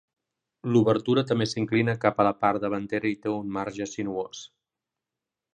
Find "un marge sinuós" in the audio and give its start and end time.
3.37-4.45